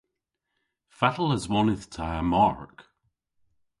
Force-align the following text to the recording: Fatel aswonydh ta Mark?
Fatel 0.97 1.35
aswonydh 1.35 1.83
ta 1.93 2.07
Mark? 2.33 2.77